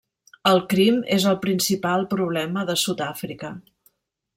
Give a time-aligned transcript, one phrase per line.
[0.51, 3.57] El crim és el principal problema de Sud-àfrica.